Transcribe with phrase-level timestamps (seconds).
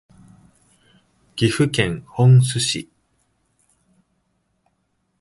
[1.35, 2.89] 岐阜県本巣市